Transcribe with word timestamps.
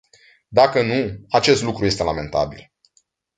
Dacă 0.47 0.81
nu, 0.81 1.25
acest 1.29 1.61
lucru 1.61 1.85
este 1.85 2.03
lamentabil. 2.03 2.71